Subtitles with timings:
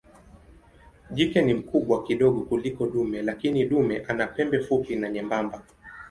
[1.11, 5.63] Jike ni mkubwa kidogo kuliko dume lakini dume ana pembe fupi na nyembamba.